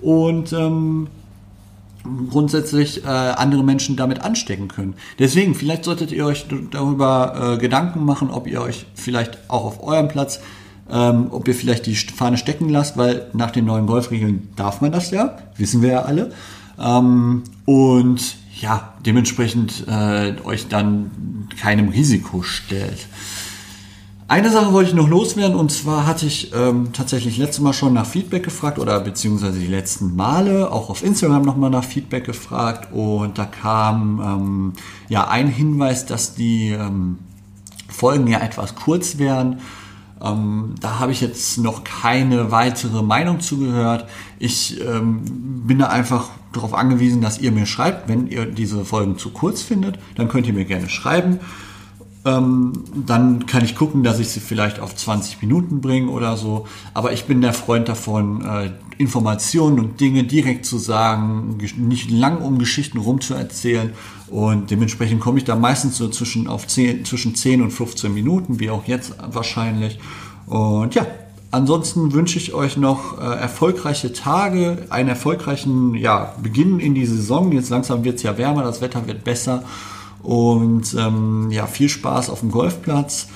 und 0.00 0.52
ähm, 0.52 1.08
grundsätzlich 2.30 3.04
äh, 3.04 3.08
andere 3.08 3.62
Menschen 3.62 3.96
damit 3.96 4.22
anstecken 4.22 4.68
können. 4.68 4.94
Deswegen, 5.18 5.54
vielleicht 5.54 5.84
solltet 5.84 6.12
ihr 6.12 6.24
euch 6.24 6.46
darüber 6.70 7.54
äh, 7.54 7.58
Gedanken 7.58 8.04
machen, 8.04 8.30
ob 8.30 8.46
ihr 8.46 8.62
euch 8.62 8.86
vielleicht 8.94 9.38
auch 9.48 9.64
auf 9.64 9.82
eurem 9.82 10.08
Platz, 10.08 10.40
ähm, 10.90 11.26
ob 11.30 11.46
ihr 11.46 11.54
vielleicht 11.54 11.86
die 11.86 11.94
Fahne 11.94 12.38
stecken 12.38 12.68
lasst, 12.68 12.96
weil 12.96 13.26
nach 13.34 13.50
den 13.50 13.66
neuen 13.66 13.86
Golfregeln 13.86 14.48
darf 14.56 14.80
man 14.80 14.92
das 14.92 15.10
ja, 15.10 15.36
wissen 15.56 15.82
wir 15.82 15.90
ja 15.90 16.02
alle. 16.02 16.32
Ähm, 16.78 17.42
und 17.66 18.39
ja, 18.58 18.94
dementsprechend 19.04 19.86
äh, 19.88 20.34
euch 20.44 20.68
dann 20.68 21.48
keinem 21.60 21.88
Risiko 21.88 22.42
stellt. 22.42 23.06
Eine 24.30 24.50
Sache 24.50 24.72
wollte 24.72 24.90
ich 24.90 24.94
noch 24.94 25.08
loswerden 25.08 25.56
und 25.56 25.72
zwar 25.72 26.06
hatte 26.06 26.24
ich 26.24 26.52
ähm, 26.54 26.92
tatsächlich 26.92 27.36
letztes 27.36 27.60
Mal 27.64 27.72
schon 27.72 27.94
nach 27.94 28.06
Feedback 28.06 28.44
gefragt 28.44 28.78
oder 28.78 29.00
beziehungsweise 29.00 29.58
die 29.58 29.66
letzten 29.66 30.14
Male 30.14 30.70
auch 30.70 30.88
auf 30.88 31.02
Instagram 31.02 31.42
nochmal 31.42 31.70
nach 31.70 31.82
Feedback 31.82 32.26
gefragt 32.26 32.92
und 32.92 33.38
da 33.38 33.44
kam 33.44 34.20
ähm, 34.24 34.72
ja 35.08 35.26
ein 35.26 35.48
Hinweis, 35.48 36.06
dass 36.06 36.36
die 36.36 36.70
ähm, 36.70 37.18
Folgen 37.88 38.28
ja 38.28 38.38
etwas 38.38 38.76
kurz 38.76 39.18
wären. 39.18 39.58
Ähm, 40.22 40.74
da 40.80 40.98
habe 40.98 41.12
ich 41.12 41.20
jetzt 41.20 41.58
noch 41.58 41.84
keine 41.84 42.50
weitere 42.50 43.02
Meinung 43.02 43.40
zugehört. 43.40 44.06
Ich 44.38 44.80
ähm, 44.80 45.22
bin 45.66 45.78
da 45.78 45.86
einfach 45.86 46.30
darauf 46.52 46.74
angewiesen, 46.74 47.22
dass 47.22 47.38
ihr 47.38 47.52
mir 47.52 47.66
schreibt, 47.66 48.08
wenn 48.08 48.26
ihr 48.26 48.46
diese 48.46 48.84
Folgen 48.84 49.18
zu 49.18 49.30
kurz 49.30 49.62
findet, 49.62 49.98
dann 50.16 50.28
könnt 50.28 50.46
ihr 50.46 50.52
mir 50.52 50.64
gerne 50.64 50.88
schreiben. 50.88 51.40
Ähm, 52.24 52.72
dann 53.06 53.46
kann 53.46 53.64
ich 53.64 53.74
gucken, 53.74 54.02
dass 54.02 54.18
ich 54.18 54.28
sie 54.28 54.40
vielleicht 54.40 54.78
auf 54.78 54.94
20 54.94 55.40
Minuten 55.40 55.80
bringe 55.80 56.10
oder 56.10 56.36
so. 56.36 56.66
Aber 56.92 57.12
ich 57.12 57.24
bin 57.24 57.40
der 57.40 57.54
Freund 57.54 57.88
davon, 57.88 58.44
äh, 58.44 58.70
Informationen 58.98 59.80
und 59.80 60.00
Dinge 60.00 60.24
direkt 60.24 60.66
zu 60.66 60.76
sagen, 60.76 61.56
nicht 61.78 62.10
lang 62.10 62.42
um 62.42 62.58
Geschichten 62.58 62.98
rumzuerzählen. 62.98 63.94
Und 64.28 64.70
dementsprechend 64.70 65.20
komme 65.20 65.38
ich 65.38 65.44
da 65.44 65.56
meistens 65.56 65.96
so 65.96 66.08
zwischen, 66.08 66.46
auf 66.46 66.66
10, 66.66 67.06
zwischen 67.06 67.34
10 67.34 67.62
und 67.62 67.70
15 67.70 68.12
Minuten, 68.12 68.60
wie 68.60 68.68
auch 68.68 68.84
jetzt 68.84 69.14
wahrscheinlich. 69.32 69.98
Und 70.46 70.94
ja, 70.94 71.06
ansonsten 71.50 72.12
wünsche 72.12 72.38
ich 72.38 72.52
euch 72.52 72.76
noch 72.76 73.18
äh, 73.18 73.22
erfolgreiche 73.22 74.12
Tage, 74.12 74.86
einen 74.90 75.08
erfolgreichen 75.08 75.94
ja, 75.94 76.34
Beginn 76.42 76.78
in 76.80 76.94
die 76.94 77.06
Saison. 77.06 77.52
Jetzt 77.52 77.70
langsam 77.70 78.04
wird 78.04 78.16
es 78.16 78.22
ja 78.22 78.36
wärmer, 78.36 78.62
das 78.62 78.82
Wetter 78.82 79.06
wird 79.06 79.24
besser. 79.24 79.64
Und 80.22 80.94
ähm, 80.98 81.50
ja, 81.50 81.66
viel 81.66 81.88
Spaß 81.88 82.30
auf 82.30 82.40
dem 82.40 82.50
Golfplatz. 82.50 83.28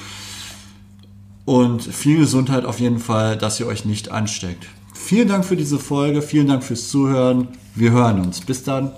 und 1.44 1.82
viel 1.82 2.18
Gesundheit 2.18 2.64
auf 2.64 2.80
jeden 2.80 2.98
Fall, 2.98 3.36
dass 3.36 3.60
ihr 3.60 3.66
euch 3.66 3.84
nicht 3.84 4.10
ansteckt. 4.10 4.66
Vielen 4.94 5.28
Dank 5.28 5.44
für 5.44 5.56
diese 5.56 5.78
Folge, 5.78 6.22
vielen 6.22 6.46
Dank 6.46 6.64
fürs 6.64 6.88
Zuhören. 6.88 7.48
Wir 7.74 7.90
hören 7.90 8.20
uns. 8.20 8.40
Bis 8.40 8.62
dann. 8.62 8.92